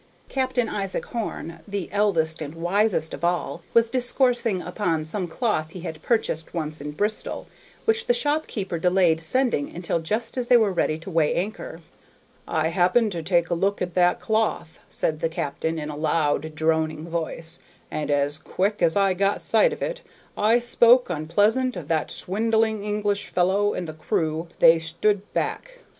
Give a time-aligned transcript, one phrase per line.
[0.29, 5.81] Captain Isaac Horn, the eldest and wisest of all, was discoursing upon some cloth he
[5.81, 7.45] had purchased once in Bristol,
[7.85, 11.81] which the shopkeeper delayed sending until just as they were ready to weigh anchor.
[12.47, 16.55] "I happened to take a look at that cloth," said the captain, in a loud
[16.55, 17.59] droning voice,
[17.91, 20.01] "and as quick as I got sight of it,
[20.35, 25.77] I spoke onpleasant of that swindling English fellow, and the crew, they stood back.